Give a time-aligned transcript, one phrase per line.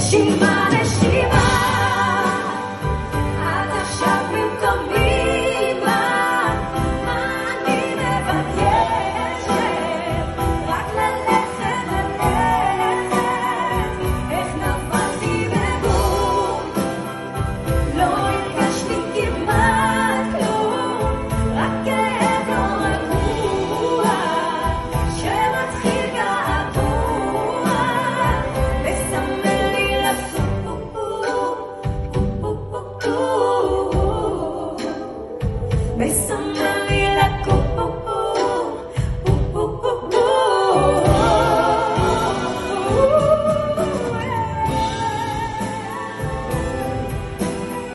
[0.00, 1.05] しまね
[35.96, 36.45] There's some